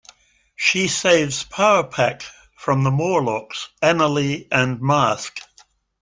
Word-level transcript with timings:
She 0.55 0.87
saves 0.87 1.43
Power 1.43 1.83
Pack 1.83 2.23
from 2.57 2.83
the 2.83 2.89
Morlocks 2.89 3.69
Annalee 3.83 4.47
and 4.51 4.81
Masque. 4.81 5.37